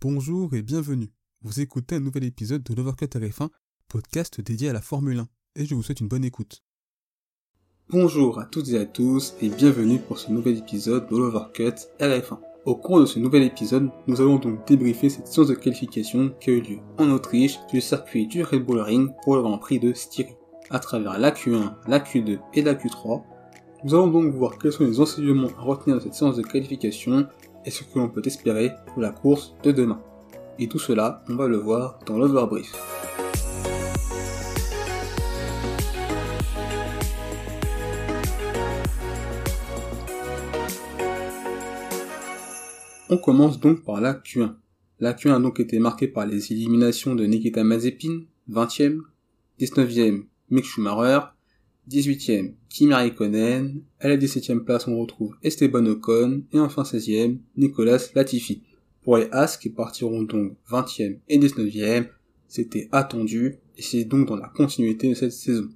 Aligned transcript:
Bonjour 0.00 0.54
et 0.54 0.62
bienvenue. 0.62 1.10
Vous 1.42 1.58
écoutez 1.58 1.96
un 1.96 2.00
nouvel 2.00 2.22
épisode 2.22 2.62
de 2.62 2.72
l'Overcut 2.72 3.06
RF1, 3.06 3.48
podcast 3.88 4.40
dédié 4.40 4.68
à 4.68 4.72
la 4.72 4.80
Formule 4.80 5.18
1, 5.18 5.28
et 5.56 5.66
je 5.66 5.74
vous 5.74 5.82
souhaite 5.82 5.98
une 5.98 6.06
bonne 6.06 6.24
écoute. 6.24 6.62
Bonjour 7.90 8.38
à 8.38 8.44
toutes 8.44 8.68
et 8.68 8.78
à 8.78 8.86
tous 8.86 9.34
et 9.42 9.48
bienvenue 9.48 9.98
pour 9.98 10.20
ce 10.20 10.30
nouvel 10.30 10.58
épisode 10.58 11.08
de 11.08 11.16
l'Overcut 11.16 11.74
RF1. 11.98 12.38
Au 12.64 12.76
cours 12.76 13.00
de 13.00 13.06
ce 13.06 13.18
nouvel 13.18 13.42
épisode, 13.42 13.90
nous 14.06 14.20
allons 14.20 14.38
donc 14.38 14.64
débriefer 14.68 15.08
cette 15.08 15.26
séance 15.26 15.48
de 15.48 15.54
qualification 15.56 16.32
qui 16.40 16.50
a 16.50 16.52
eu 16.52 16.60
lieu 16.60 16.78
en 16.98 17.10
Autriche 17.10 17.58
du 17.68 17.80
circuit 17.80 18.28
du 18.28 18.44
Red 18.44 18.64
Bull 18.64 18.78
Ring 18.78 19.10
pour 19.24 19.34
le 19.34 19.42
Grand 19.42 19.58
Prix 19.58 19.80
de 19.80 19.92
Styrie. 19.94 20.36
À 20.70 20.78
travers 20.78 21.18
la 21.18 21.32
Q1, 21.32 21.74
la 21.88 21.98
Q2 21.98 22.38
et 22.54 22.62
la 22.62 22.74
Q3, 22.74 23.24
nous 23.84 23.94
allons 23.94 24.08
donc 24.08 24.32
voir 24.34 24.58
quels 24.58 24.72
sont 24.72 24.84
les 24.84 25.00
enseignements 25.00 25.50
à 25.56 25.62
retenir 25.62 25.96
de 25.96 26.02
cette 26.02 26.14
séance 26.14 26.36
de 26.36 26.42
qualification 26.42 27.26
et 27.64 27.70
ce 27.70 27.82
que 27.84 27.98
l'on 27.98 28.08
peut 28.08 28.22
espérer 28.24 28.72
pour 28.86 29.02
la 29.02 29.10
course 29.10 29.54
de 29.62 29.72
demain. 29.72 30.00
Et 30.58 30.68
tout 30.68 30.78
cela, 30.78 31.22
on 31.28 31.36
va 31.36 31.46
le 31.46 31.56
voir 31.56 32.00
dans 32.06 32.18
l'overbrief. 32.18 32.72
On 43.10 43.16
commence 43.16 43.58
donc 43.58 43.84
par 43.84 44.00
la 44.02 44.14
Q1. 44.14 44.54
La 45.00 45.14
Q1 45.14 45.36
a 45.36 45.38
donc 45.38 45.60
été 45.60 45.78
marquée 45.78 46.08
par 46.08 46.26
les 46.26 46.52
éliminations 46.52 47.14
de 47.14 47.24
Nikita 47.24 47.64
Mazepin, 47.64 48.24
20e, 48.50 49.00
19e 49.58 50.24
Mick 50.50 50.64
Schumacher, 50.64 51.20
18e 51.88 52.52
Kimi 52.68 52.92
Raikkonen, 52.92 53.82
à 54.00 54.08
la 54.08 54.16
17e 54.16 54.60
place 54.60 54.86
on 54.86 54.98
retrouve 54.98 55.34
Esteban 55.42 55.86
Ocon, 55.86 56.42
et 56.52 56.60
enfin 56.60 56.82
16e 56.82 57.38
Nicolas 57.56 58.10
Latifi. 58.14 58.62
Pour 59.02 59.16
les 59.16 59.28
As 59.32 59.56
qui 59.56 59.70
partiront 59.70 60.22
donc 60.22 60.56
20e 60.70 61.18
et 61.28 61.38
19e, 61.38 62.08
c'était 62.46 62.88
attendu 62.92 63.56
et 63.76 63.82
c'est 63.82 64.04
donc 64.04 64.28
dans 64.28 64.36
la 64.36 64.48
continuité 64.48 65.08
de 65.08 65.14
cette 65.14 65.32
saison. 65.32 65.68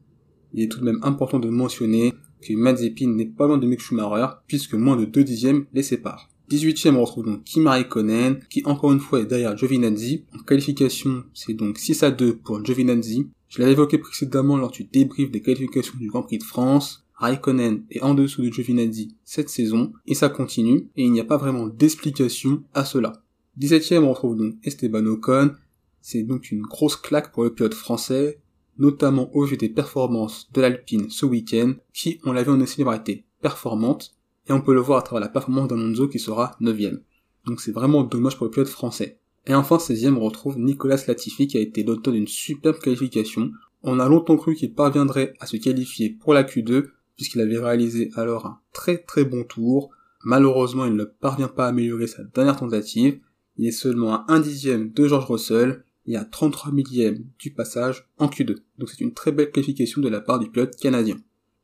Il 0.53 0.63
est 0.63 0.69
tout 0.69 0.81
de 0.81 0.85
même 0.85 1.01
important 1.03 1.39
de 1.39 1.49
mentionner 1.49 2.13
que 2.43 2.53
Mazepin 2.55 3.09
n'est 3.09 3.27
pas 3.27 3.47
loin 3.47 3.59
de 3.59 3.67
Mick 3.67 3.81
Schumacher 3.81 4.27
puisque 4.47 4.75
moins 4.75 4.97
de 4.97 5.05
2 5.05 5.25
dixièmes 5.25 5.67
les 5.73 5.83
séparent. 5.83 6.32
18ème, 6.53 6.97
on 6.97 7.05
retrouve 7.05 7.25
donc 7.25 7.45
Kimi 7.45 7.69
Raikkonen, 7.69 8.41
qui 8.51 8.63
encore 8.65 8.93
une 8.93 9.01
fois 9.01 9.21
est 9.21 9.27
derrière 9.27 9.57
Giovinazzi. 9.57 10.25
En 10.35 10.43
qualification, 10.43 11.25
c'est 11.33 11.55
donc 11.55 11.79
6 11.79 12.03
à 12.03 12.11
2 12.11 12.37
pour 12.37 12.65
Giovinazzi. 12.65 13.29
Je 13.49 13.59
l'avais 13.59 13.73
évoqué 13.73 13.99
précédemment 13.99 14.57
lors 14.57 14.71
du 14.71 14.85
débrief 14.85 15.31
des 15.31 15.43
qualifications 15.43 15.99
du 15.99 16.09
Grand 16.09 16.23
Prix 16.23 16.39
de 16.39 16.45
France. 16.45 17.07
Raikkonen 17.15 17.85
est 17.91 18.03
en 18.03 18.15
dessous 18.15 18.43
de 18.43 18.51
Giovinazzi 18.51 19.17
cette 19.25 19.49
saison, 19.49 19.93
et 20.07 20.15
ça 20.15 20.29
continue, 20.29 20.89
et 20.97 21.05
il 21.05 21.13
n'y 21.13 21.21
a 21.21 21.25
pas 21.25 21.37
vraiment 21.37 21.69
d'explication 21.69 22.65
à 22.75 22.85
cela. 22.85 23.13
17ème, 23.61 24.05
on 24.05 24.11
retrouve 24.13 24.37
donc 24.37 24.55
Esteban 24.65 25.07
Ocon. 25.07 25.53
C'est 26.01 26.23
donc 26.23 26.51
une 26.51 26.63
grosse 26.63 26.97
claque 26.97 27.33
pour 27.33 27.45
le 27.45 27.55
pilote 27.55 27.75
français, 27.75 28.41
notamment 28.79 29.35
au 29.37 29.45
vu 29.45 29.57
des 29.57 29.69
performances 29.69 30.51
de 30.53 30.61
l'Alpine 30.61 31.11
ce 31.11 31.27
week-end, 31.27 31.75
qui, 31.93 32.19
on 32.25 32.33
l'avait 32.33 32.51
en 32.51 32.61
essayé 32.61 32.79
d'avoir 32.79 32.97
été 32.97 33.25
performantes, 33.41 34.15
et 34.49 34.53
on 34.53 34.61
peut 34.61 34.75
le 34.75 34.81
voir 34.81 34.99
à 34.99 35.03
travers 35.03 35.21
la 35.21 35.29
performance 35.29 35.69
d'Alonso 35.69 36.09
qui 36.09 36.19
sera 36.19 36.57
9ème. 36.61 37.01
Donc 37.47 37.61
c'est 37.61 37.73
vraiment 37.73 38.05
dommage 38.05 38.37
pour 38.37 38.47
le 38.47 38.51
pilote 38.51 38.69
français. 38.69 39.19
Et 39.47 39.55
enfin 39.55 39.77
16ème, 39.77 40.17
on 40.17 40.21
retrouve 40.21 40.59
Nicolas 40.59 41.03
Latifi 41.07 41.49
qui 41.49 41.59
a 41.59 41.61
été 41.61 41.83
l'auteur 41.83 42.15
d'une 42.15 42.29
superbe 42.29 42.79
qualification. 42.79 43.51
On 43.83 43.99
a 43.99 44.09
longtemps 44.09 44.37
cru 44.37 44.55
qu'il 44.55 44.73
parviendrait 44.73 45.35
à 45.41 45.47
se 45.47 45.57
qualifier 45.57 46.11
pour 46.11 46.35
la 46.35 46.45
Q2 46.45 46.87
puisqu'il 47.17 47.41
avait 47.41 47.59
réalisé 47.59 48.11
alors 48.15 48.47
un 48.47 48.61
très 48.73 48.99
très 48.99 49.25
bon 49.25 49.45
tour. 49.45 49.91
Malheureusement, 50.25 50.85
il 50.85 50.95
ne 50.95 51.05
parvient 51.05 51.49
pas 51.49 51.67
à 51.67 51.69
améliorer 51.69 52.07
sa 52.07 52.23
dernière 52.23 52.57
tentative. 52.57 53.21
Il 53.59 53.67
est 53.67 53.73
seulement 53.73 54.15
à 54.15 54.25
1 54.29 54.41
dixième 54.41 54.93
de 54.93 55.09
George 55.09 55.27
Russell 55.27 55.85
et 56.07 56.17
à 56.17 56.25
33 56.25 56.73
millième 56.73 57.25
du 57.39 57.53
passage 57.53 58.09
en 58.19 58.29
Q2. 58.29 58.57
Donc 58.79 58.89
c'est 58.89 59.01
une 59.01 59.15
très 59.15 59.33
belle 59.33 59.51
qualification 59.51 60.01
de 60.01 60.09
la 60.09 60.21
part 60.21 60.39
du 60.39 60.51
pilote 60.51 60.77
canadien. 60.77 61.17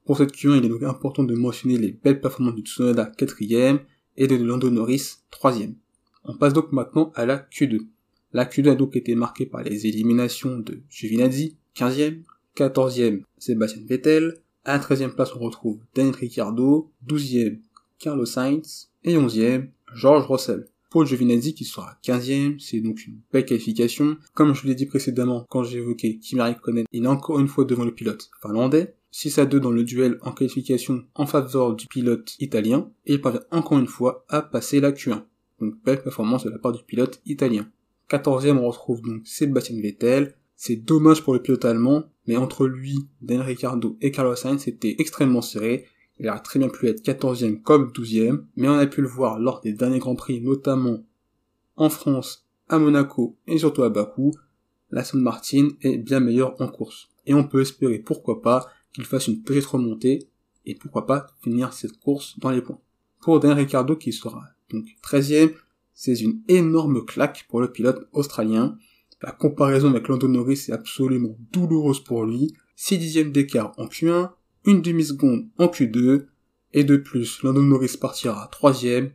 Pour 0.09 0.17
cette 0.17 0.33
Q1, 0.33 0.57
il 0.57 0.65
est 0.65 0.69
donc 0.71 0.85
important 0.85 1.23
de 1.23 1.35
mentionner 1.35 1.77
les 1.77 1.93
belles 1.93 2.23
performances 2.23 2.55
de 2.55 2.63
Tsunoda 2.63 3.13
4ème 3.19 3.81
et 4.17 4.27
de 4.27 4.37
Lando 4.37 4.71
Norris 4.71 5.19
3ème. 5.31 5.75
On 6.25 6.35
passe 6.35 6.55
donc 6.55 6.73
maintenant 6.73 7.13
à 7.15 7.27
la 7.27 7.37
Q2. 7.37 7.81
La 8.33 8.47
Q2 8.47 8.71
a 8.71 8.75
donc 8.75 8.97
été 8.97 9.15
marquée 9.15 9.45
par 9.45 9.63
les 9.63 9.87
éliminations 9.87 10.61
de 10.61 10.81
Giovinazzi 10.89 11.59
15ème, 11.77 12.23
14ème 12.57 13.21
Sébastien 13.37 13.83
Vettel, 13.87 14.39
à 14.65 14.79
la 14.79 14.83
13ème 14.83 15.11
place 15.11 15.37
on 15.37 15.41
retrouve 15.41 15.81
Daniel 15.95 16.15
Ricciardo, 16.15 16.91
12ème 17.07 17.59
Carlos 17.99 18.25
Sainz 18.25 18.89
et 19.05 19.15
11ème 19.15 19.69
George 19.95 20.25
Russell. 20.27 20.69
Pour 20.89 21.05
Giovinazzi 21.05 21.53
qui 21.53 21.67
sera 21.67 21.99
15ème, 22.03 22.59
c'est 22.59 22.81
donc 22.81 23.07
une 23.07 23.21
belle 23.31 23.45
qualification. 23.45 24.17
Comme 24.33 24.55
je 24.55 24.67
l'ai 24.67 24.75
dit 24.75 24.87
précédemment 24.87 25.45
quand 25.51 25.65
j'ai 25.65 25.81
évoqué 25.81 26.19
Kimi 26.19 26.41
Raikkonen, 26.41 26.87
il 26.93 27.05
est 27.05 27.09
encore 27.09 27.41
une 27.41 27.49
fois 27.49 27.67
devant 27.67 27.85
le 27.85 27.93
pilote 27.93 28.31
finlandais. 28.41 28.95
6 29.11 29.39
à 29.39 29.47
2 29.47 29.61
dans 29.61 29.71
le 29.71 29.85
duel 29.85 30.19
en 30.23 30.33
qualification 30.33 31.05
en 31.15 31.27
faveur 31.27 31.75
du 31.75 31.87
pilote 31.87 32.37
italien, 32.41 32.91
et 33.07 33.15
il 33.15 33.21
parvient 33.21 33.43
encore 33.51 33.79
une 33.79 33.87
fois 33.87 34.25
à 34.29 34.43
passer 34.43 34.81
la 34.81 34.93
Q1. 34.93 35.23
Donc 35.61 35.75
belle 35.85 36.03
performance 36.03 36.45
de 36.45 36.51
la 36.51 36.59
part 36.59 36.73
du 36.73 36.83
pilote 36.85 37.21
italien. 37.27 37.71
14e, 38.11 38.59
on 38.59 38.69
retrouve 38.69 39.03
donc 39.03 39.27
Sébastien 39.27 39.81
Vettel. 39.81 40.35
C'est 40.57 40.77
dommage 40.77 41.23
pour 41.23 41.35
le 41.35 41.43
pilote 41.43 41.65
allemand, 41.65 42.05
mais 42.27 42.37
entre 42.37 42.67
lui, 42.67 43.07
Dan 43.21 43.41
Ricciardo 43.41 43.97
et 44.01 44.11
Carlos 44.11 44.35
Sainz, 44.35 44.63
c'était 44.63 44.97
extrêmement 44.99 45.43
serré. 45.43 45.87
Il 46.19 46.29
aurait 46.29 46.43
très 46.43 46.59
bien 46.59 46.69
pu 46.69 46.89
être 46.89 47.03
14e 47.03 47.63
comme 47.63 47.93
12e, 47.93 48.43
mais 48.57 48.69
on 48.69 48.75
a 48.75 48.87
pu 48.87 49.01
le 49.01 49.09
voir 49.09 49.39
lors 49.39 49.61
des 49.61 49.73
derniers 49.73 50.01
Grands 50.01 50.17
Prix, 50.17 50.41
notamment 50.41 51.05
en 51.77 51.91
France, 51.91 52.49
à 52.69 52.79
Monaco 52.79 53.37
et 53.47 53.59
surtout 53.59 53.85
à 53.85 53.91
Bakou. 53.91 54.33
La 54.91 55.05
Martin 55.15 55.69
est 55.83 55.99
bien 55.99 56.19
meilleure 56.19 56.61
en 56.61 56.69
course. 56.69 57.09
Et 57.27 57.35
on 57.35 57.45
peut 57.45 57.61
espérer, 57.61 57.99
pourquoi 57.99 58.41
pas, 58.43 58.67
qu'il 58.93 59.05
fasse 59.05 59.29
une 59.29 59.43
petite 59.43 59.67
remontée 59.67 60.29
et 60.67 60.75
pourquoi 60.75 61.07
pas 61.07 61.27
finir 61.43 61.73
cette 61.73 61.99
course 61.99 62.39
dans 62.39 62.51
les 62.51 62.63
points. 62.63 62.81
Pour 63.21 63.41
Dan 63.41 63.53
Ricardo 63.53 63.97
qui 63.97 64.13
sera 64.13 64.43
donc 64.71 64.87
13e, 65.03 65.53
c'est 65.95 66.21
une 66.21 66.43
énorme 66.49 67.05
claque 67.05 67.47
pour 67.49 67.61
le 67.61 67.73
pilote 67.73 68.09
australien. 68.13 68.77
La 69.23 69.33
comparaison 69.33 69.91
avec 69.91 70.07
Lando 70.07 70.29
Norris 70.29 70.67
est 70.69 70.73
absolument 70.73 71.37
douloureuse 71.53 72.01
pour 72.01 72.25
lui. 72.25 72.55
6 72.77 72.99
dixièmes 72.99 73.33
d'écart 73.33 73.73
en 73.77 73.87
Q1, 73.87 74.31
une 74.65 74.83
demi-seconde 74.83 75.49
en 75.59 75.67
Q2, 75.67 76.27
et 76.73 76.85
de 76.85 76.97
plus, 76.97 77.43
Lando 77.43 77.63
Norris 77.63 77.97
partira 78.01 78.49
3 78.53 78.75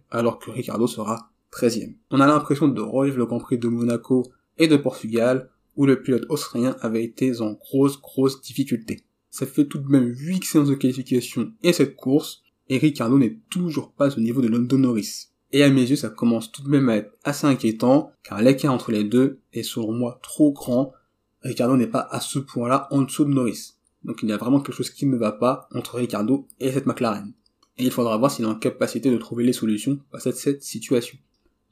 alors 0.09 0.39
que 0.39 0.51
Ricardo 0.51 0.87
sera 0.87 1.31
13e. 1.53 1.95
On 2.09 2.19
a 2.19 2.27
l'impression 2.27 2.67
de 2.67 2.81
revivre 2.81 3.17
le 3.17 3.25
Grand 3.25 3.39
Prix 3.39 3.59
de 3.59 3.67
Monaco 3.67 4.25
et 4.57 4.67
de 4.67 4.75
Portugal, 4.75 5.49
où 5.75 5.85
le 5.85 6.01
pilote 6.01 6.25
australien 6.29 6.75
avait 6.81 7.03
été 7.03 7.39
en 7.39 7.53
grosse, 7.53 8.01
grosse 8.01 8.41
difficulté. 8.41 9.03
Ça 9.33 9.47
fait 9.47 9.65
tout 9.65 9.79
de 9.79 9.89
même 9.89 10.13
8 10.15 10.43
séances 10.43 10.69
de 10.69 10.75
qualification 10.75 11.53
et 11.63 11.73
cette 11.73 11.95
course, 11.95 12.43
et 12.69 12.77
Ricardo 12.77 13.17
n'est 13.17 13.39
toujours 13.49 13.91
pas 13.91 14.15
au 14.15 14.19
niveau 14.19 14.43
de 14.43 14.47
London 14.47 14.77
Norris. 14.77 15.29
Et 15.51 15.63
à 15.63 15.71
mes 15.71 15.89
yeux, 15.89 15.95
ça 15.95 16.11
commence 16.11 16.51
tout 16.51 16.61
de 16.61 16.69
même 16.69 16.87
à 16.87 16.97
être 16.97 17.17
assez 17.23 17.47
inquiétant, 17.47 18.11
car 18.21 18.43
l'écart 18.43 18.71
entre 18.71 18.91
les 18.91 19.03
deux 19.03 19.39
est 19.51 19.63
selon 19.63 19.91
moi 19.91 20.19
trop 20.21 20.51
grand. 20.51 20.93
Ricardo 21.41 21.75
n'est 21.75 21.87
pas 21.87 22.07
à 22.11 22.19
ce 22.19 22.37
point-là 22.37 22.87
en 22.91 23.01
dessous 23.01 23.25
de 23.25 23.31
Norris. 23.31 23.71
Donc 24.03 24.19
il 24.21 24.29
y 24.29 24.31
a 24.31 24.37
vraiment 24.37 24.59
quelque 24.59 24.75
chose 24.75 24.91
qui 24.91 25.07
ne 25.07 25.17
va 25.17 25.31
pas 25.31 25.67
entre 25.73 25.95
Ricardo 25.95 26.47
et 26.59 26.71
cette 26.71 26.85
McLaren. 26.85 27.33
Et 27.79 27.85
il 27.85 27.91
faudra 27.91 28.15
voir 28.17 28.29
s'il 28.29 28.45
est 28.45 28.47
en 28.47 28.53
capacité 28.53 29.09
de 29.09 29.17
trouver 29.17 29.45
les 29.45 29.53
solutions 29.53 29.99
à 30.13 30.19
cette 30.19 30.61
situation. 30.61 31.17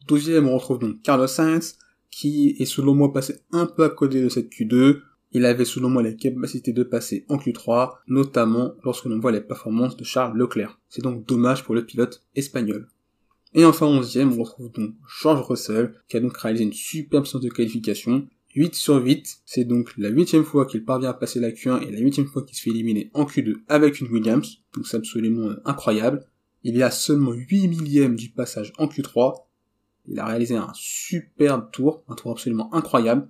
Douzième, 0.07 0.47
on 0.47 0.57
retrouve 0.57 0.79
donc 0.79 1.03
Carlos 1.03 1.28
Sainz, 1.28 1.78
qui 2.09 2.55
est 2.57 2.66
selon 2.66 2.95
moi 2.95 3.13
passé 3.13 3.35
un 3.51 3.67
peu 3.67 3.83
à 3.83 3.89
côté 3.89 4.23
de 4.23 4.29
cette 4.29 4.49
Q2, 4.51 5.01
il 5.31 5.45
avait 5.45 5.65
selon 5.65 5.89
moi 5.89 6.03
la 6.03 6.13
capacité 6.13 6.73
de 6.73 6.83
passer 6.83 7.25
en 7.29 7.37
Q3, 7.37 7.97
notamment 8.07 8.73
lorsque 8.83 9.05
l'on 9.05 9.19
voit 9.19 9.31
les 9.31 9.41
performances 9.41 9.95
de 9.95 10.03
Charles 10.03 10.37
Leclerc. 10.37 10.79
C'est 10.89 11.01
donc 11.01 11.25
dommage 11.25 11.63
pour 11.63 11.75
le 11.75 11.85
pilote 11.85 12.23
espagnol. 12.35 12.87
Et 13.53 13.65
enfin 13.65 13.85
11ème, 13.85 14.33
on 14.37 14.43
retrouve 14.43 14.71
donc 14.71 14.95
George 15.21 15.41
Russell, 15.41 15.93
qui 16.07 16.17
a 16.17 16.19
donc 16.19 16.37
réalisé 16.37 16.63
une 16.63 16.73
superbe 16.73 17.25
séance 17.25 17.43
de 17.43 17.49
qualification. 17.49 18.28
8 18.55 18.75
sur 18.75 19.01
8, 19.01 19.41
c'est 19.45 19.63
donc 19.63 19.93
la 19.97 20.09
huitième 20.09 20.43
fois 20.43 20.66
qu'il 20.66 20.83
parvient 20.83 21.09
à 21.09 21.13
passer 21.13 21.39
la 21.39 21.51
Q1 21.51 21.87
et 21.87 21.91
la 21.91 21.99
huitième 21.99 22.27
fois 22.27 22.43
qu'il 22.43 22.57
se 22.57 22.63
fait 22.63 22.69
éliminer 22.69 23.09
en 23.13 23.23
Q2 23.23 23.55
avec 23.69 24.01
une 24.01 24.09
Williams, 24.09 24.61
donc 24.75 24.87
c'est 24.87 24.97
absolument 24.97 25.47
euh, 25.47 25.61
incroyable. 25.63 26.25
Il 26.63 26.77
est 26.77 26.84
à 26.84 26.91
seulement 26.91 27.31
8 27.31 27.69
millièmes 27.69 28.16
du 28.16 28.29
passage 28.29 28.73
en 28.77 28.87
Q3. 28.87 29.43
Il 30.07 30.19
a 30.19 30.25
réalisé 30.25 30.55
un 30.55 30.72
superbe 30.73 31.72
tour, 31.72 32.03
un 32.07 32.16
tour 32.16 32.31
absolument 32.31 32.73
incroyable. 32.73 33.29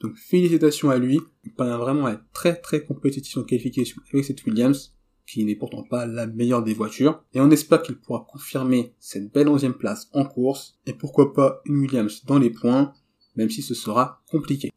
Donc 0.00 0.16
félicitations 0.16 0.90
à 0.90 0.98
lui, 0.98 1.20
il 1.44 1.52
paraît 1.52 1.78
vraiment 1.78 2.08
être 2.08 2.24
très 2.32 2.56
très 2.56 2.84
compétitif 2.84 3.36
en 3.36 3.44
qualification 3.44 4.00
avec 4.12 4.24
cette 4.24 4.44
Williams, 4.44 4.94
qui 5.26 5.44
n'est 5.44 5.56
pourtant 5.56 5.82
pas 5.82 6.06
la 6.06 6.26
meilleure 6.26 6.62
des 6.62 6.74
voitures, 6.74 7.24
et 7.34 7.40
on 7.40 7.50
espère 7.50 7.82
qu'il 7.82 7.96
pourra 7.96 8.26
confirmer 8.28 8.94
cette 9.00 9.32
belle 9.32 9.48
onzième 9.48 9.74
place 9.74 10.08
en 10.12 10.24
course, 10.24 10.78
et 10.86 10.92
pourquoi 10.92 11.32
pas 11.32 11.62
une 11.64 11.78
Williams 11.78 12.24
dans 12.26 12.38
les 12.38 12.50
points, 12.50 12.92
même 13.36 13.50
si 13.50 13.62
ce 13.62 13.74
sera 13.74 14.22
compliqué. 14.30 14.70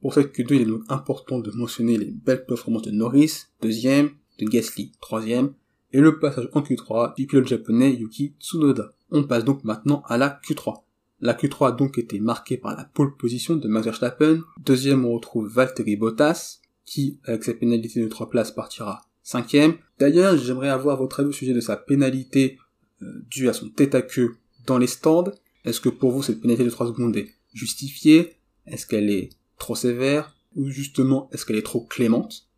Pour 0.00 0.12
cette 0.12 0.36
Q2, 0.36 0.54
il 0.54 0.62
est 0.62 0.66
donc 0.66 0.82
important 0.88 1.38
de 1.38 1.50
mentionner 1.52 1.96
les 1.96 2.10
belles 2.10 2.44
performances 2.44 2.82
de 2.82 2.90
Norris, 2.90 3.46
deuxième, 3.62 4.10
de 4.38 4.44
Gasly, 4.44 4.92
troisième, 5.00 5.54
et 5.92 6.00
le 6.00 6.18
passage 6.18 6.48
en 6.52 6.60
Q3 6.60 7.14
du 7.16 7.26
pilote 7.26 7.46
japonais 7.46 7.94
Yuki 7.94 8.34
Tsunoda. 8.40 8.92
On 9.10 9.24
passe 9.24 9.44
donc 9.44 9.64
maintenant 9.64 10.02
à 10.06 10.18
la 10.18 10.40
Q3. 10.46 10.83
La 11.24 11.32
Q3 11.32 11.68
a 11.68 11.72
donc 11.72 11.96
été 11.96 12.20
marquée 12.20 12.58
par 12.58 12.76
la 12.76 12.84
pole 12.84 13.16
position 13.16 13.56
de 13.56 13.66
Max 13.66 13.86
Verstappen. 13.86 14.42
Deuxième, 14.62 15.06
on 15.06 15.14
retrouve 15.14 15.48
Valtteri 15.48 15.96
Bottas, 15.96 16.58
qui, 16.84 17.18
avec 17.24 17.44
sa 17.44 17.54
pénalité 17.54 18.02
de 18.02 18.08
3 18.08 18.28
places, 18.28 18.52
partira 18.52 19.06
cinquième. 19.22 19.78
D'ailleurs, 19.98 20.36
j'aimerais 20.36 20.68
avoir 20.68 20.98
votre 20.98 21.20
avis 21.20 21.30
au 21.30 21.32
sujet 21.32 21.54
de 21.54 21.60
sa 21.60 21.78
pénalité 21.78 22.58
euh, 23.00 23.24
due 23.30 23.48
à 23.48 23.54
son 23.54 23.70
tête 23.70 23.94
à 23.94 24.02
queue 24.02 24.36
dans 24.66 24.76
les 24.76 24.86
stands. 24.86 25.32
Est-ce 25.64 25.80
que 25.80 25.88
pour 25.88 26.10
vous 26.10 26.22
cette 26.22 26.42
pénalité 26.42 26.62
de 26.62 26.68
3 26.68 26.88
secondes 26.88 27.16
est 27.16 27.30
justifiée? 27.54 28.34
Est-ce 28.66 28.86
qu'elle 28.86 29.08
est 29.08 29.30
trop 29.58 29.74
sévère? 29.74 30.36
Ou 30.56 30.68
justement, 30.68 31.30
est-ce 31.32 31.46
qu'elle 31.46 31.56
est 31.56 31.62
trop 31.62 31.86
clémente? 31.86 32.50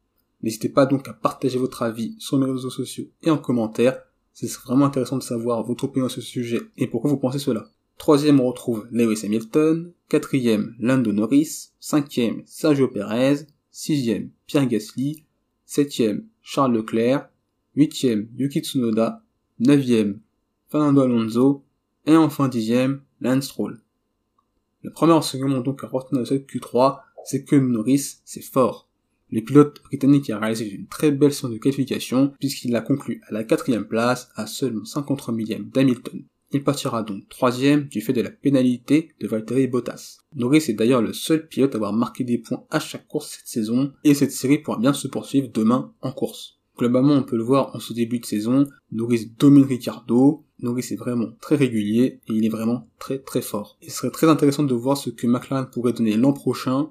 N'hésitez 0.42 0.70
pas 0.70 0.86
donc 0.86 1.06
à 1.06 1.12
partager 1.12 1.60
votre 1.60 1.82
avis 1.84 2.16
sur 2.18 2.36
mes 2.36 2.50
réseaux 2.50 2.70
sociaux 2.70 3.04
et 3.22 3.30
en 3.30 3.38
commentaire. 3.38 4.02
C'est 4.32 4.50
vraiment 4.50 4.86
intéressant 4.86 5.18
de 5.18 5.22
savoir 5.22 5.62
votre 5.62 5.84
opinion 5.84 6.06
à 6.06 6.10
ce 6.10 6.20
sujet 6.20 6.62
et 6.76 6.88
pourquoi 6.88 7.10
vous 7.10 7.16
pensez 7.16 7.38
cela. 7.38 7.70
Troisième, 7.98 8.40
on 8.40 8.48
retrouve 8.48 8.86
Lewis 8.90 9.24
Hamilton. 9.24 9.92
Quatrième, 10.08 10.74
Lando 10.78 11.12
Norris. 11.12 11.70
Cinquième, 11.80 12.42
Sergio 12.46 12.88
Perez. 12.88 13.46
Sixième, 13.70 14.30
Pierre 14.46 14.66
Gasly. 14.66 15.24
Septième, 15.64 16.26
Charles 16.42 16.74
Leclerc. 16.74 17.28
Huitième, 17.74 18.28
Yuki 18.36 18.60
Tsunoda. 18.60 19.22
Neuvième, 19.58 20.20
Fernando 20.68 21.02
Alonso. 21.02 21.64
Et 22.06 22.16
enfin 22.16 22.48
dixième, 22.48 23.00
Lance 23.20 23.44
Stroll. 23.44 23.80
Le 24.82 24.90
premier 24.90 25.14
enseignement 25.14 25.60
donc 25.60 25.82
à 25.82 25.88
retenir 25.88 26.20
de 26.20 26.26
cette 26.26 26.48
Q3, 26.48 27.00
c'est 27.24 27.44
que 27.44 27.56
Norris, 27.56 28.18
c'est 28.24 28.44
fort. 28.44 28.88
Le 29.32 29.40
pilote 29.40 29.82
britannique 29.82 30.30
a 30.30 30.38
réalisé 30.38 30.70
une 30.70 30.86
très 30.86 31.10
belle 31.10 31.32
séance 31.32 31.52
de 31.52 31.58
qualification 31.58 32.32
puisqu'il 32.38 32.76
a 32.76 32.80
conclu 32.80 33.20
à 33.26 33.32
la 33.32 33.42
quatrième 33.42 33.86
place 33.86 34.30
à 34.36 34.46
seulement 34.46 34.84
53 34.84 35.34
millième 35.34 35.68
d'Hamilton. 35.70 36.22
Il 36.52 36.62
partira 36.62 37.02
donc 37.02 37.28
troisième 37.28 37.88
du 37.88 38.00
fait 38.00 38.12
de 38.12 38.20
la 38.20 38.30
pénalité 38.30 39.12
de 39.20 39.26
Valtteri 39.26 39.66
Bottas. 39.66 40.18
Norris 40.34 40.64
est 40.68 40.74
d'ailleurs 40.74 41.02
le 41.02 41.12
seul 41.12 41.48
pilote 41.48 41.74
à 41.74 41.76
avoir 41.76 41.92
marqué 41.92 42.24
des 42.24 42.38
points 42.38 42.64
à 42.70 42.78
chaque 42.78 43.08
course 43.08 43.36
cette 43.38 43.48
saison 43.48 43.92
et 44.04 44.14
cette 44.14 44.32
série 44.32 44.58
pourra 44.58 44.78
bien 44.78 44.92
se 44.92 45.08
poursuivre 45.08 45.50
demain 45.52 45.92
en 46.02 46.12
course. 46.12 46.60
Globalement, 46.78 47.14
on 47.14 47.22
peut 47.22 47.36
le 47.36 47.42
voir 47.42 47.74
en 47.74 47.80
ce 47.80 47.94
début 47.94 48.20
de 48.20 48.26
saison, 48.26 48.66
Norris 48.92 49.32
domine 49.38 49.64
Ricardo, 49.64 50.44
Norris 50.60 50.88
est 50.90 50.96
vraiment 50.96 51.28
très 51.40 51.56
régulier 51.56 52.20
et 52.28 52.32
il 52.32 52.44
est 52.44 52.50
vraiment 52.50 52.88
très 52.98 53.18
très 53.18 53.42
fort. 53.42 53.78
Il 53.82 53.90
serait 53.90 54.10
très 54.10 54.28
intéressant 54.28 54.62
de 54.62 54.74
voir 54.74 54.96
ce 54.96 55.10
que 55.10 55.26
McLaren 55.26 55.68
pourrait 55.70 55.94
donner 55.94 56.16
l'an 56.16 56.32
prochain 56.32 56.90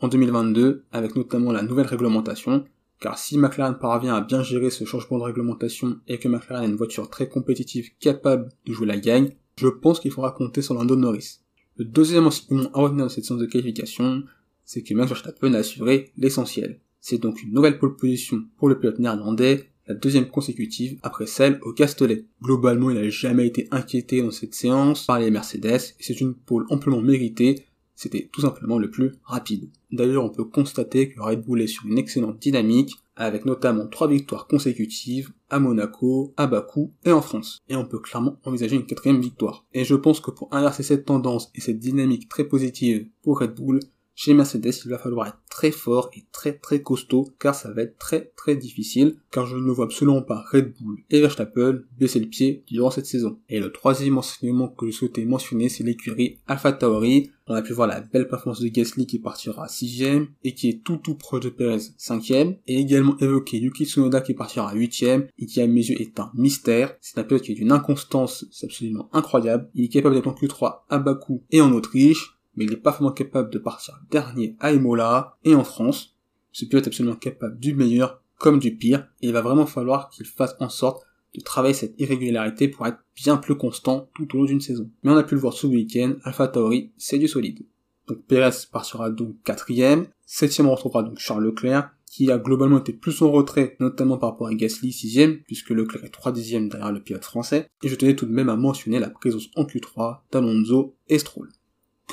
en 0.00 0.08
2022 0.08 0.84
avec 0.92 1.16
notamment 1.16 1.52
la 1.52 1.62
nouvelle 1.62 1.86
réglementation, 1.86 2.64
car 3.00 3.18
si 3.18 3.38
McLaren 3.38 3.78
parvient 3.78 4.14
à 4.14 4.20
bien 4.20 4.42
gérer 4.42 4.70
ce 4.70 4.84
changement 4.84 5.18
de 5.18 5.24
réglementation 5.24 5.98
et 6.08 6.18
que 6.18 6.28
McLaren 6.28 6.64
a 6.64 6.66
une 6.66 6.76
voiture 6.76 7.10
très 7.10 7.28
compétitive 7.28 7.90
capable 7.98 8.48
de 8.66 8.72
jouer 8.72 8.86
la 8.86 8.96
gagne, 8.96 9.32
je 9.56 9.68
pense 9.68 10.00
qu'il 10.00 10.10
faudra 10.10 10.32
compter 10.32 10.62
sur 10.62 10.74
Lando 10.74 10.96
Norris. 10.96 11.40
Le 11.76 11.84
deuxième 11.84 12.26
enseignement 12.26 12.70
à 12.72 12.80
retenir 12.80 13.06
de 13.06 13.10
cette 13.10 13.24
séance 13.24 13.40
de 13.40 13.46
qualification, 13.46 14.22
c'est 14.64 14.82
que 14.82 14.94
Max 14.94 15.10
Verstappen 15.10 15.54
a 15.54 15.58
assuré 15.58 16.12
l'essentiel. 16.16 16.80
C'est 17.00 17.18
donc 17.18 17.42
une 17.42 17.52
nouvelle 17.52 17.78
pole 17.78 17.96
position 17.96 18.44
pour 18.56 18.68
le 18.68 18.78
pilote 18.78 18.98
néerlandais, 18.98 19.68
la 19.86 19.94
deuxième 19.94 20.28
consécutive 20.28 20.98
après 21.02 21.26
celle 21.26 21.58
au 21.62 21.72
Castellet. 21.72 22.24
Globalement, 22.42 22.90
il 22.90 22.96
n'a 22.96 23.10
jamais 23.10 23.46
été 23.46 23.68
inquiété 23.70 24.22
dans 24.22 24.30
cette 24.30 24.54
séance 24.54 25.04
par 25.04 25.18
les 25.18 25.30
Mercedes 25.30 25.94
et 25.98 26.02
c'est 26.02 26.20
une 26.20 26.34
pole 26.34 26.64
amplement 26.70 27.02
méritée 27.02 27.66
c'était 27.94 28.28
tout 28.32 28.40
simplement 28.40 28.78
le 28.78 28.90
plus 28.90 29.12
rapide. 29.22 29.70
D'ailleurs, 29.92 30.24
on 30.24 30.30
peut 30.30 30.44
constater 30.44 31.08
que 31.08 31.20
Red 31.20 31.42
Bull 31.42 31.62
est 31.62 31.66
sur 31.68 31.86
une 31.86 31.98
excellente 31.98 32.40
dynamique, 32.40 32.96
avec 33.16 33.44
notamment 33.44 33.86
trois 33.86 34.08
victoires 34.08 34.48
consécutives 34.48 35.30
à 35.48 35.60
Monaco, 35.60 36.34
à 36.36 36.48
Bakou 36.48 36.92
et 37.04 37.12
en 37.12 37.22
France. 37.22 37.62
Et 37.68 37.76
on 37.76 37.86
peut 37.86 38.00
clairement 38.00 38.40
envisager 38.44 38.74
une 38.74 38.86
quatrième 38.86 39.20
victoire. 39.20 39.64
Et 39.72 39.84
je 39.84 39.94
pense 39.94 40.20
que 40.20 40.32
pour 40.32 40.52
inverser 40.52 40.82
cette 40.82 41.04
tendance 41.04 41.50
et 41.54 41.60
cette 41.60 41.78
dynamique 41.78 42.28
très 42.28 42.44
positive 42.44 43.06
pour 43.22 43.38
Red 43.38 43.54
Bull, 43.54 43.80
chez 44.16 44.32
Mercedes, 44.32 44.72
il 44.84 44.90
va 44.90 44.98
falloir 44.98 45.26
être 45.26 45.40
très 45.50 45.72
fort 45.72 46.08
et 46.14 46.24
très 46.30 46.52
très 46.52 46.82
costaud, 46.82 47.28
car 47.40 47.54
ça 47.54 47.72
va 47.72 47.82
être 47.82 47.98
très 47.98 48.32
très 48.36 48.54
difficile, 48.54 49.16
car 49.32 49.44
je 49.44 49.56
ne 49.56 49.72
vois 49.72 49.86
absolument 49.86 50.22
pas 50.22 50.44
Red 50.52 50.74
Bull 50.78 50.98
et 51.10 51.20
Verstappen 51.20 51.80
baisser 51.98 52.20
le 52.20 52.28
pied 52.28 52.62
durant 52.68 52.90
cette 52.90 53.06
saison. 53.06 53.38
Et 53.48 53.58
le 53.58 53.72
troisième 53.72 54.16
enseignement 54.18 54.68
que 54.68 54.86
je 54.86 54.92
souhaitais 54.92 55.24
mentionner, 55.24 55.68
c'est 55.68 55.82
l'écurie 55.82 56.38
Alpha 56.46 56.72
Tauri. 56.72 57.30
On 57.46 57.54
a 57.54 57.62
pu 57.62 57.72
voir 57.72 57.88
la 57.88 58.00
belle 58.00 58.28
performance 58.28 58.60
de 58.60 58.68
Gasly 58.68 59.06
qui 59.06 59.18
partira 59.18 59.68
sixième 59.68 60.28
et 60.44 60.54
qui 60.54 60.68
est 60.68 60.82
tout 60.82 60.96
tout 60.96 61.16
proche 61.16 61.40
de 61.40 61.50
Perez 61.50 61.80
cinquième, 61.98 62.56
et 62.66 62.78
également 62.78 63.18
évoqué 63.18 63.58
Yuki 63.58 63.84
Tsunoda 63.84 64.20
qui 64.20 64.34
partira 64.34 64.72
huitième 64.74 65.26
et 65.38 65.46
qui 65.46 65.60
à 65.60 65.66
mes 65.66 65.84
yeux 65.84 66.00
est 66.00 66.20
un 66.20 66.30
mystère. 66.34 66.96
C'est 67.00 67.18
un 67.18 67.24
pilote 67.24 67.42
qui 67.42 67.52
est 67.52 67.56
d'une 67.56 67.72
inconstance, 67.72 68.46
absolument 68.62 69.10
incroyable. 69.12 69.68
Il 69.74 69.84
est 69.84 69.88
capable 69.88 70.14
d'être 70.14 70.28
en 70.28 70.34
Q3 70.34 70.82
à 70.88 70.98
Bakou 70.98 71.42
et 71.50 71.60
en 71.60 71.72
Autriche 71.72 72.34
mais 72.56 72.64
il 72.64 72.70
n'est 72.70 72.76
pas 72.76 72.90
vraiment 72.90 73.12
capable 73.12 73.50
de 73.50 73.58
partir 73.58 73.98
dernier 74.10 74.56
à 74.60 74.72
Imola 74.72 75.36
et 75.44 75.54
en 75.54 75.64
France. 75.64 76.16
Ce 76.52 76.64
pilote 76.64 76.84
est 76.84 76.88
absolument 76.88 77.16
capable 77.16 77.58
du 77.58 77.74
meilleur 77.74 78.22
comme 78.38 78.58
du 78.58 78.76
pire, 78.76 79.08
et 79.22 79.28
il 79.28 79.32
va 79.32 79.40
vraiment 79.40 79.66
falloir 79.66 80.10
qu'il 80.10 80.26
fasse 80.26 80.56
en 80.60 80.68
sorte 80.68 81.06
de 81.34 81.40
travailler 81.40 81.74
cette 81.74 81.98
irrégularité 82.00 82.68
pour 82.68 82.86
être 82.86 82.98
bien 83.16 83.36
plus 83.36 83.56
constant 83.56 84.08
tout 84.14 84.34
au 84.34 84.38
long 84.38 84.44
d'une 84.44 84.60
saison. 84.60 84.90
Mais 85.02 85.10
on 85.10 85.16
a 85.16 85.22
pu 85.22 85.34
le 85.34 85.40
voir 85.40 85.52
ce 85.52 85.66
week-end, 85.66 86.14
Alpha 86.24 86.48
Tauri, 86.48 86.92
c'est 86.96 87.18
du 87.18 87.28
solide. 87.28 87.64
Donc 88.06 88.18
Perez 88.26 88.54
partira 88.70 89.10
donc 89.10 89.36
quatrième, 89.44 90.06
septième 90.26 90.68
on 90.68 90.74
retrouvera 90.74 91.02
donc 91.02 91.18
Charles 91.18 91.44
Leclerc, 91.44 91.90
qui 92.06 92.30
a 92.30 92.38
globalement 92.38 92.78
été 92.78 92.92
plus 92.92 93.22
en 93.22 93.30
retrait, 93.32 93.76
notamment 93.80 94.18
par 94.18 94.30
rapport 94.30 94.46
à 94.46 94.54
Gasly 94.54 94.92
sixième, 94.92 95.38
puisque 95.46 95.70
Leclerc 95.70 96.04
est 96.04 96.10
trois 96.10 96.30
dixième 96.30 96.68
derrière 96.68 96.92
le 96.92 97.00
pilote 97.00 97.24
français, 97.24 97.68
et 97.82 97.88
je 97.88 97.94
tenais 97.96 98.14
tout 98.14 98.26
de 98.26 98.32
même 98.32 98.48
à 98.48 98.56
mentionner 98.56 99.00
la 99.00 99.10
présence 99.10 99.48
en 99.56 99.64
Q3 99.64 100.18
d'Alonso 100.30 100.94
et 101.08 101.18
Stroll. 101.18 101.48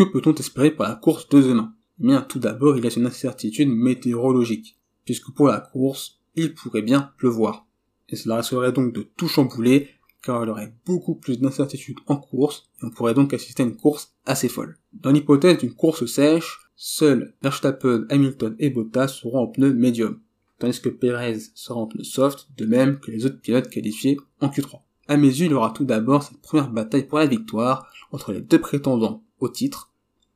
Que 0.01 0.05
peut-on 0.05 0.33
espérer 0.33 0.71
pour 0.71 0.85
la 0.85 0.95
course 0.95 1.29
de 1.29 1.43
demain? 1.43 1.75
Eh 1.99 2.07
bien, 2.07 2.23
tout 2.23 2.39
d'abord, 2.39 2.75
il 2.75 2.83
y 2.83 2.87
a 2.87 2.97
une 2.97 3.05
incertitude 3.05 3.69
météorologique, 3.69 4.79
puisque 5.05 5.31
pour 5.31 5.45
la 5.45 5.59
course, 5.59 6.19
il 6.35 6.55
pourrait 6.55 6.81
bien 6.81 7.11
pleuvoir. 7.19 7.67
Et 8.09 8.15
cela 8.15 8.37
risquerait 8.37 8.71
donc 8.71 8.95
de 8.95 9.03
tout 9.15 9.27
chambouler, 9.27 9.89
car 10.23 10.43
il 10.43 10.47
y 10.47 10.49
aurait 10.49 10.73
beaucoup 10.87 11.13
plus 11.13 11.39
d'incertitudes 11.39 11.99
en 12.07 12.15
course, 12.15 12.67
et 12.81 12.85
on 12.85 12.89
pourrait 12.89 13.13
donc 13.13 13.31
assister 13.35 13.61
à 13.61 13.67
une 13.67 13.75
course 13.75 14.15
assez 14.25 14.49
folle. 14.49 14.79
Dans 14.91 15.11
l'hypothèse 15.11 15.59
d'une 15.59 15.75
course 15.75 16.07
sèche, 16.07 16.61
seuls 16.75 17.35
Verstappen, 17.43 18.07
Hamilton 18.09 18.55
et 18.57 18.71
Bottas 18.71 19.09
seront 19.09 19.43
en 19.43 19.47
pneus 19.49 19.75
médium, 19.75 20.19
tandis 20.57 20.81
que 20.81 20.89
Perez 20.89 21.37
sera 21.53 21.79
en 21.79 21.85
pneu 21.85 22.03
soft, 22.03 22.47
de 22.57 22.65
même 22.65 22.99
que 22.99 23.11
les 23.11 23.27
autres 23.27 23.39
pilotes 23.39 23.69
qualifiés 23.69 24.17
en 24.39 24.47
Q3. 24.47 24.79
À 25.07 25.17
mes 25.17 25.27
yeux, 25.27 25.45
il 25.45 25.51
y 25.51 25.53
aura 25.53 25.69
tout 25.69 25.85
d'abord 25.85 26.23
cette 26.23 26.41
première 26.41 26.71
bataille 26.71 27.05
pour 27.05 27.19
la 27.19 27.27
victoire 27.27 27.85
entre 28.11 28.31
les 28.31 28.41
deux 28.41 28.59
prétendants 28.59 29.23
au 29.39 29.49
titre, 29.49 29.90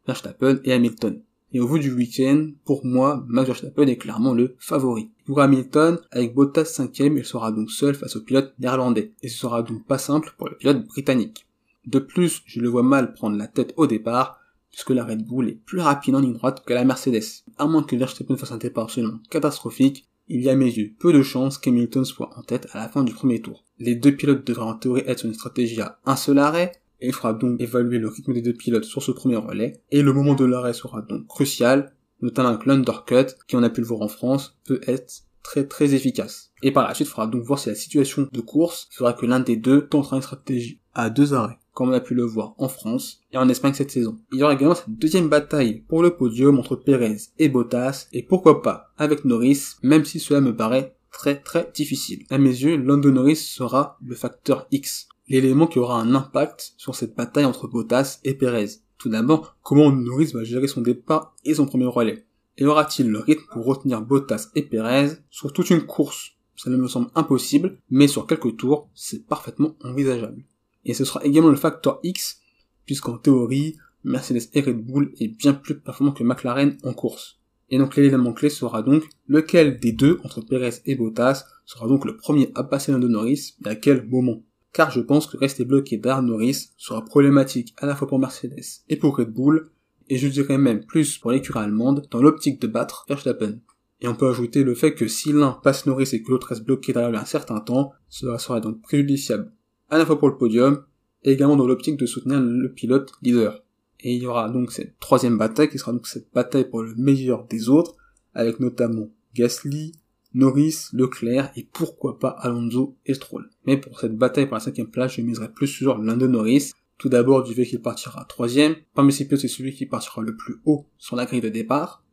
Verstappen 0.07 0.59
et 0.63 0.73
Hamilton. 0.73 1.21
Et 1.53 1.59
au 1.59 1.67
bout 1.67 1.79
du 1.79 1.91
week-end, 1.93 2.49
pour 2.65 2.85
moi, 2.85 3.23
Max 3.27 3.47
Verstappen 3.47 3.87
est 3.87 3.97
clairement 3.97 4.33
le 4.33 4.55
favori. 4.59 5.09
Pour 5.25 5.39
Hamilton, 5.39 5.99
avec 6.11 6.33
Bottas 6.33 6.65
cinquième, 6.65 7.17
il 7.17 7.25
sera 7.25 7.51
donc 7.51 7.71
seul 7.71 7.95
face 7.95 8.15
au 8.15 8.21
pilote 8.21 8.53
néerlandais. 8.59 9.13
Et 9.21 9.29
ce 9.29 9.37
sera 9.37 9.63
donc 9.63 9.85
pas 9.85 9.97
simple 9.97 10.33
pour 10.37 10.49
le 10.49 10.57
pilote 10.57 10.85
britannique. 10.85 11.45
De 11.85 11.99
plus, 11.99 12.41
je 12.45 12.59
le 12.59 12.67
vois 12.67 12.83
mal 12.83 13.13
prendre 13.13 13.37
la 13.37 13.47
tête 13.47 13.73
au 13.77 13.87
départ, 13.87 14.39
puisque 14.71 14.89
la 14.89 15.05
Red 15.05 15.25
Bull 15.25 15.47
est 15.47 15.65
plus 15.65 15.79
rapide 15.79 16.15
en 16.15 16.19
ligne 16.19 16.33
droite 16.33 16.63
que 16.65 16.73
la 16.73 16.83
Mercedes. 16.83 17.43
À 17.57 17.67
moins 17.67 17.83
que 17.83 17.95
Verstappen 17.95 18.35
fasse 18.35 18.51
un 18.51 18.57
départ 18.57 18.85
absolument 18.85 19.19
catastrophique, 19.29 20.09
il 20.27 20.41
y 20.41 20.49
a 20.49 20.53
à 20.53 20.55
mes 20.55 20.65
yeux 20.65 20.93
peu 20.99 21.13
de 21.13 21.21
chances 21.21 21.57
qu'Hamilton 21.57 22.03
soit 22.03 22.31
en 22.35 22.41
tête 22.41 22.67
à 22.73 22.79
la 22.79 22.89
fin 22.89 23.03
du 23.03 23.13
premier 23.13 23.41
tour. 23.41 23.63
Les 23.79 23.95
deux 23.95 24.15
pilotes 24.15 24.45
devraient 24.45 24.65
en 24.65 24.73
théorie 24.73 25.03
être 25.05 25.19
sur 25.19 25.27
une 25.27 25.35
stratégie 25.35 25.79
à 25.79 25.99
un 26.05 26.15
seul 26.15 26.39
arrêt, 26.39 26.71
et 27.01 27.07
il 27.07 27.13
fera 27.13 27.33
donc 27.33 27.59
évaluer 27.61 27.99
le 27.99 28.07
rythme 28.07 28.33
des 28.33 28.41
deux 28.41 28.53
pilotes 28.53 28.85
sur 28.85 29.03
ce 29.03 29.11
premier 29.11 29.35
relais, 29.35 29.81
et 29.91 30.01
le 30.01 30.13
moment 30.13 30.35
de 30.35 30.45
l'arrêt 30.45 30.73
sera 30.73 31.01
donc 31.01 31.27
crucial, 31.27 31.93
notamment 32.21 32.49
avec 32.49 32.65
l'undercut, 32.65 33.35
qui 33.47 33.55
on 33.55 33.63
a 33.63 33.69
pu 33.69 33.81
le 33.81 33.87
voir 33.87 34.01
en 34.01 34.07
France, 34.07 34.57
peut 34.65 34.81
être 34.87 35.25
très 35.43 35.67
très 35.67 35.93
efficace. 35.93 36.51
Et 36.63 36.71
par 36.71 36.87
la 36.87 36.93
suite, 36.93 37.07
il 37.07 37.11
faudra 37.11 37.27
donc 37.27 37.43
voir 37.43 37.59
si 37.59 37.69
la 37.69 37.75
situation 37.75 38.27
de 38.31 38.41
course 38.41 38.87
fera 38.91 39.13
que 39.13 39.25
l'un 39.25 39.39
des 39.39 39.55
deux 39.55 39.87
tentera 39.87 40.15
une 40.15 40.23
stratégie 40.23 40.79
à 40.93 41.09
deux 41.09 41.33
arrêts, 41.33 41.59
comme 41.73 41.89
on 41.89 41.93
a 41.93 41.99
pu 41.99 42.15
le 42.15 42.23
voir 42.23 42.55
en 42.57 42.67
France 42.67 43.21
et 43.31 43.37
en 43.37 43.47
Espagne 43.47 43.73
cette 43.73 43.91
saison. 43.91 44.17
Il 44.31 44.39
y 44.39 44.43
aura 44.43 44.53
également 44.53 44.75
cette 44.75 44.97
deuxième 44.97 45.29
bataille 45.29 45.83
pour 45.87 46.01
le 46.01 46.15
podium 46.15 46.57
entre 46.57 46.75
Perez 46.75 47.17
et 47.37 47.49
Bottas, 47.49 48.07
et 48.11 48.23
pourquoi 48.23 48.61
pas 48.61 48.93
avec 48.97 49.25
Norris, 49.25 49.75
même 49.83 50.05
si 50.05 50.19
cela 50.19 50.41
me 50.41 50.55
paraît 50.55 50.95
très 51.11 51.41
très 51.41 51.71
difficile. 51.73 52.25
À 52.29 52.37
mes 52.37 52.49
yeux, 52.49 52.75
Lando 52.77 53.11
Norris 53.11 53.35
sera 53.35 53.97
le 54.03 54.15
facteur 54.15 54.67
X 54.71 55.07
l'élément 55.27 55.67
qui 55.67 55.79
aura 55.79 55.99
un 55.99 56.13
impact 56.13 56.73
sur 56.77 56.95
cette 56.95 57.15
bataille 57.15 57.45
entre 57.45 57.67
Bottas 57.67 58.19
et 58.23 58.33
Perez. 58.33 58.69
Tout 58.97 59.09
d'abord, 59.09 59.57
comment 59.61 59.91
Norris 59.91 60.31
va 60.33 60.43
gérer 60.43 60.67
son 60.67 60.81
départ 60.81 61.35
et 61.43 61.53
son 61.53 61.65
premier 61.65 61.85
relais 61.85 62.25
Et 62.57 62.65
aura-t-il 62.65 63.09
le 63.09 63.19
rythme 63.19 63.43
pour 63.51 63.65
retenir 63.65 64.01
Bottas 64.01 64.49
et 64.55 64.63
Perez 64.63 65.17
sur 65.29 65.51
toute 65.51 65.69
une 65.69 65.85
course? 65.85 66.31
Ça 66.55 66.69
ne 66.69 66.77
me 66.77 66.87
semble 66.87 67.09
impossible, 67.15 67.79
mais 67.89 68.07
sur 68.07 68.27
quelques 68.27 68.55
tours, 68.55 68.89
c'est 68.93 69.25
parfaitement 69.25 69.75
envisageable. 69.83 70.45
Et 70.85 70.93
ce 70.93 71.03
sera 71.03 71.23
également 71.25 71.49
le 71.49 71.57
facteur 71.57 71.99
X, 72.03 72.39
puisqu'en 72.85 73.17
théorie, 73.17 73.75
Mercedes 74.03 74.49
et 74.53 74.61
Red 74.61 74.85
Bull 74.85 75.11
est 75.19 75.27
bien 75.27 75.53
plus 75.53 75.79
performant 75.79 76.13
que 76.13 76.23
McLaren 76.23 76.77
en 76.83 76.93
course. 76.93 77.39
Et 77.69 77.79
donc 77.79 77.95
l'élément 77.95 78.33
clé 78.33 78.49
sera 78.49 78.83
donc 78.83 79.03
lequel 79.27 79.79
des 79.79 79.91
deux, 79.91 80.19
entre 80.23 80.41
Perez 80.41 80.81
et 80.85 80.95
Bottas, 80.95 81.45
sera 81.65 81.87
donc 81.87 82.05
le 82.05 82.15
premier 82.15 82.51
à 82.53 82.63
passer 82.63 82.91
l'un 82.91 82.99
de 82.99 83.07
Norris? 83.07 83.55
Et 83.65 83.69
à 83.69 83.75
quel 83.75 84.07
moment? 84.07 84.43
Car 84.75 84.91
je 84.91 84.99
pense 84.99 85.25
que 85.25 85.37
rester 85.37 85.63
bloqué 85.63 85.95
derrière 85.95 86.21
Norris 86.21 86.71
sera 86.75 87.03
problématique 87.05 87.73
à 87.77 87.85
la 87.85 87.95
fois 87.95 88.09
pour 88.09 88.19
Mercedes 88.19 88.83
et 88.89 88.97
pour 88.97 89.15
Red 89.15 89.29
Bull, 89.29 89.71
et 90.09 90.17
je 90.17 90.27
dirais 90.27 90.57
même 90.57 90.85
plus 90.85 91.17
pour 91.17 91.31
l'écurie 91.31 91.63
allemande 91.63 92.05
dans 92.11 92.21
l'optique 92.21 92.61
de 92.61 92.67
battre 92.67 93.05
Verstappen. 93.07 93.59
Et 94.01 94.09
on 94.09 94.15
peut 94.15 94.27
ajouter 94.27 94.65
le 94.65 94.75
fait 94.75 94.93
que 94.93 95.07
si 95.07 95.31
l'un 95.31 95.53
passe 95.63 95.85
Norris 95.85 96.09
et 96.11 96.21
que 96.21 96.29
l'autre 96.29 96.47
reste 96.47 96.65
bloqué 96.65 96.91
derrière 96.91 97.17
un 97.17 97.23
certain 97.23 97.61
temps, 97.61 97.93
cela 98.09 98.37
sera 98.37 98.59
donc 98.59 98.81
préjudiciable 98.81 99.49
à 99.89 99.97
la 99.97 100.05
fois 100.05 100.19
pour 100.19 100.27
le 100.27 100.35
podium 100.35 100.83
et 101.23 101.31
également 101.31 101.55
dans 101.55 101.67
l'optique 101.67 101.97
de 101.97 102.05
soutenir 102.05 102.41
le 102.41 102.73
pilote 102.73 103.13
leader. 103.21 103.63
Et 104.01 104.13
il 104.15 104.23
y 104.23 104.27
aura 104.27 104.49
donc 104.49 104.73
cette 104.73 104.99
troisième 104.99 105.37
bataille 105.37 105.69
qui 105.69 105.79
sera 105.79 105.93
donc 105.93 106.05
cette 106.05 106.33
bataille 106.33 106.69
pour 106.69 106.83
le 106.83 106.93
meilleur 106.95 107.45
des 107.45 107.69
autres, 107.69 107.95
avec 108.33 108.59
notamment 108.59 109.07
Gasly, 109.33 109.93
Norris, 110.35 110.89
Leclerc 110.91 111.51
et 111.55 111.67
pourquoi 111.71 112.19
pas 112.19 112.29
Alonso 112.29 112.97
et 113.05 113.13
Stroll. 113.13 113.49
Mais 113.65 113.77
pour 113.77 113.99
cette 113.99 114.17
bataille 114.17 114.45
pour 114.45 114.55
la 114.55 114.59
cinquième 114.59 114.91
place, 114.91 115.13
je 115.15 115.21
miserai 115.21 115.49
plus 115.49 115.67
sur 115.67 115.97
l'un 115.97 116.17
de 116.17 116.27
Norris. 116.27 116.73
Tout 116.97 117.09
d'abord 117.09 117.43
du 117.43 117.53
fait 117.53 117.65
qu'il 117.65 117.81
partira 117.81 118.25
troisième. 118.25 118.75
Parmi 118.93 119.13
ces 119.13 119.25
pilotes, 119.25 119.41
c'est 119.41 119.47
celui 119.47 119.73
qui 119.73 119.85
partira 119.85 120.21
le 120.21 120.35
plus 120.35 120.55
haut 120.65 120.85
sur 120.97 121.15
la 121.15 121.25
grille 121.25 121.41
de 121.41 121.49
départ. 121.49 122.03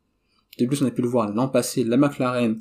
De 0.57 0.65
plus, 0.65 0.81
on 0.81 0.85
a 0.85 0.91
pu 0.91 1.01
le 1.01 1.07
voir 1.07 1.31
l'an 1.33 1.49
passé, 1.49 1.83
la 1.83 1.97
McLaren 1.97 2.57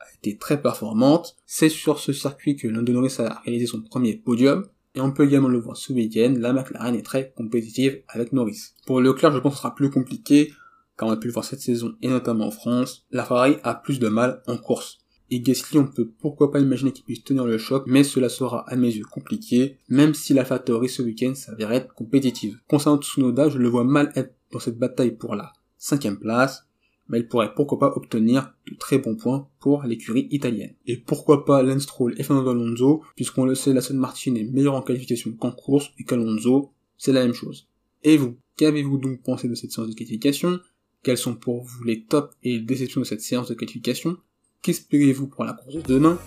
a 0.00 0.04
été 0.16 0.36
très 0.36 0.60
performante. 0.60 1.36
C'est 1.46 1.68
sur 1.68 2.00
ce 2.00 2.12
circuit 2.12 2.56
que 2.56 2.66
Lando 2.66 2.92
Norris 2.92 3.16
a 3.18 3.40
réalisé 3.44 3.66
son 3.66 3.82
premier 3.82 4.16
podium. 4.16 4.66
Et 4.96 5.00
on 5.00 5.12
peut 5.12 5.26
également 5.26 5.48
le 5.48 5.58
voir 5.58 5.76
ce 5.76 5.92
week-end, 5.92 6.34
la 6.38 6.52
McLaren 6.52 6.94
est 6.94 7.02
très 7.02 7.32
compétitive 7.36 8.02
avec 8.08 8.32
Norris. 8.32 8.74
Pour 8.86 9.00
Leclerc, 9.00 9.32
je 9.32 9.38
pense 9.38 9.52
que 9.52 9.56
ce 9.56 9.62
sera 9.62 9.74
plus 9.74 9.90
compliqué, 9.90 10.52
car 10.96 11.08
on 11.08 11.12
a 11.12 11.16
pu 11.16 11.26
le 11.26 11.32
voir 11.32 11.44
cette 11.44 11.60
saison, 11.60 11.94
et 12.00 12.08
notamment 12.08 12.46
en 12.46 12.50
France, 12.52 13.04
la 13.10 13.24
Ferrari 13.24 13.56
a 13.64 13.74
plus 13.74 13.98
de 13.98 14.06
mal 14.08 14.42
en 14.46 14.56
course. 14.56 15.03
Et 15.30 15.40
Gasly, 15.40 15.78
on 15.78 15.86
peut 15.86 16.10
pourquoi 16.20 16.50
pas 16.50 16.60
imaginer 16.60 16.92
qu'il 16.92 17.04
puisse 17.04 17.24
tenir 17.24 17.44
le 17.44 17.58
choc, 17.58 17.84
mais 17.86 18.04
cela 18.04 18.28
sera 18.28 18.68
à 18.68 18.76
mes 18.76 18.94
yeux 18.94 19.04
compliqué, 19.04 19.78
même 19.88 20.14
si 20.14 20.34
la 20.34 20.44
Factory 20.44 20.88
ce 20.88 21.02
week-end 21.02 21.34
s'avérait 21.34 21.76
être 21.76 21.94
compétitive. 21.94 22.58
Concernant 22.68 23.00
Tsunoda, 23.00 23.48
je 23.48 23.58
le 23.58 23.68
vois 23.68 23.84
mal 23.84 24.12
être 24.16 24.34
dans 24.52 24.58
cette 24.58 24.78
bataille 24.78 25.16
pour 25.16 25.34
la 25.34 25.52
cinquième 25.78 26.18
place, 26.18 26.66
mais 27.08 27.20
il 27.20 27.28
pourrait 27.28 27.54
pourquoi 27.54 27.78
pas 27.78 27.92
obtenir 27.96 28.54
de 28.70 28.76
très 28.76 28.98
bons 28.98 29.16
points 29.16 29.48
pour 29.60 29.82
l'écurie 29.84 30.28
italienne. 30.30 30.74
Et 30.86 30.96
pourquoi 30.96 31.44
pas 31.44 31.62
Lance 31.62 31.82
Stroll 31.82 32.14
et 32.18 32.22
Fernando 32.22 32.50
Alonso, 32.50 33.02
puisqu'on 33.16 33.44
le 33.44 33.54
sait, 33.54 33.72
la 33.72 33.80
Sun 33.80 33.98
Martin 33.98 34.34
est 34.34 34.44
meilleure 34.44 34.74
en 34.74 34.82
qualification 34.82 35.32
qu'en 35.32 35.52
course, 35.52 35.90
et 35.98 36.04
qu'Alonso, 36.04 36.72
c'est 36.96 37.12
la 37.12 37.24
même 37.24 37.34
chose. 37.34 37.68
Et 38.02 38.16
vous, 38.16 38.36
qu'avez-vous 38.56 38.98
donc 38.98 39.22
pensé 39.22 39.48
de 39.48 39.54
cette 39.54 39.72
séance 39.72 39.88
de 39.88 39.94
qualification? 39.94 40.60
Quels 41.02 41.18
sont 41.18 41.34
pour 41.34 41.62
vous 41.62 41.84
les 41.84 42.04
tops 42.04 42.34
et 42.42 42.58
les 42.58 42.60
déceptions 42.60 43.00
de 43.00 43.06
cette 43.06 43.20
séance 43.20 43.48
de 43.48 43.54
qualification? 43.54 44.16
Qu'espérez-vous 44.64 45.26
pour 45.26 45.44
la 45.44 45.52
course 45.52 45.74
de 45.74 45.82
demain? 45.82 46.18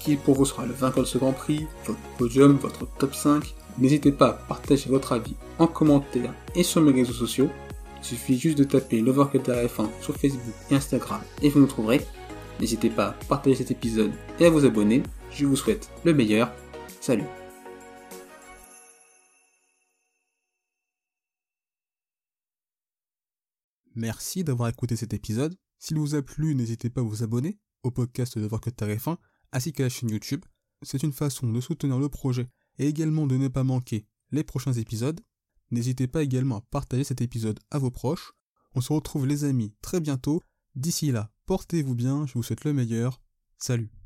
Qui 0.00 0.16
pour 0.16 0.34
vous 0.34 0.46
sera 0.46 0.64
le 0.64 0.72
vainqueur 0.72 1.04
de 1.04 1.08
ce 1.08 1.18
Grand 1.18 1.34
Prix? 1.34 1.66
Votre 1.84 2.00
podium, 2.16 2.56
votre 2.56 2.86
top 2.96 3.14
5 3.14 3.54
N'hésitez 3.76 4.12
pas 4.12 4.28
à 4.28 4.32
partager 4.32 4.88
votre 4.88 5.12
avis 5.12 5.34
en 5.58 5.66
commentaire 5.66 6.32
et 6.54 6.62
sur 6.62 6.80
mes 6.80 6.92
réseaux 6.92 7.12
sociaux. 7.12 7.50
Il 7.98 8.04
suffit 8.04 8.38
juste 8.38 8.56
de 8.56 8.64
taper 8.64 9.02
l'Overcutter 9.02 9.52
F1 9.66 9.90
sur 10.00 10.16
Facebook 10.16 10.54
et 10.70 10.74
Instagram 10.74 11.20
et 11.42 11.50
vous 11.50 11.60
nous 11.60 11.66
trouverez. 11.66 12.00
N'hésitez 12.60 12.88
pas 12.88 13.08
à 13.08 13.12
partager 13.28 13.56
cet 13.56 13.70
épisode 13.70 14.12
et 14.40 14.46
à 14.46 14.50
vous 14.50 14.64
abonner. 14.64 15.02
Je 15.30 15.44
vous 15.44 15.56
souhaite 15.56 15.90
le 16.06 16.14
meilleur. 16.14 16.50
Salut 16.98 17.26
Merci 23.94 24.44
d'avoir 24.44 24.70
écouté 24.70 24.96
cet 24.96 25.12
épisode. 25.12 25.54
S'il 25.78 25.98
vous 25.98 26.14
a 26.14 26.22
plu, 26.22 26.54
n'hésitez 26.54 26.88
pas 26.88 27.02
à 27.02 27.04
vous 27.04 27.22
abonner 27.22 27.58
au 27.82 27.90
podcast 27.90 28.38
de 28.38 28.46
Workout 28.46 28.80
F1 28.80 29.16
ainsi 29.52 29.72
qu'à 29.72 29.84
la 29.84 29.88
chaîne 29.88 30.10
YouTube. 30.10 30.44
C'est 30.82 31.02
une 31.02 31.12
façon 31.12 31.46
de 31.46 31.60
soutenir 31.60 31.98
le 31.98 32.08
projet 32.08 32.48
et 32.78 32.86
également 32.86 33.26
de 33.26 33.36
ne 33.36 33.48
pas 33.48 33.64
manquer 33.64 34.06
les 34.30 34.44
prochains 34.44 34.72
épisodes. 34.72 35.20
N'hésitez 35.70 36.06
pas 36.06 36.22
également 36.22 36.58
à 36.58 36.60
partager 36.70 37.04
cet 37.04 37.20
épisode 37.20 37.60
à 37.70 37.78
vos 37.78 37.90
proches. 37.90 38.32
On 38.74 38.80
se 38.80 38.92
retrouve 38.92 39.26
les 39.26 39.44
amis 39.44 39.74
très 39.82 40.00
bientôt. 40.00 40.42
D'ici 40.74 41.12
là, 41.12 41.30
portez-vous 41.46 41.94
bien, 41.94 42.26
je 42.26 42.34
vous 42.34 42.42
souhaite 42.42 42.64
le 42.64 42.72
meilleur. 42.72 43.20
Salut 43.58 44.01